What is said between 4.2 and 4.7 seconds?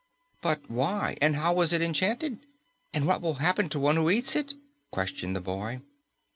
it?"